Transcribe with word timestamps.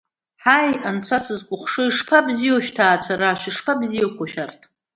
Ҳаи 0.43 0.71
анцәа 0.89 1.17
сызкәыхшоу, 1.25 1.87
ишԥабзиоу 1.87 2.59
шәҭаацәара, 2.65 3.39
шәышԥабзиақәоу 3.41 4.27
шәарҭ… 4.31 4.61